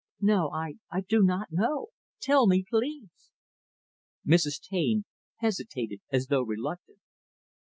"No, 0.21 0.49
I 0.49 0.77
I 0.91 1.01
do 1.01 1.21
not 1.21 1.49
know. 1.51 1.89
Tell 2.19 2.47
me, 2.47 2.65
please." 2.67 3.29
Mrs. 4.27 4.59
Taine 4.59 5.05
hesitated 5.37 6.01
as 6.11 6.25
though 6.25 6.41
reluctant. 6.41 6.97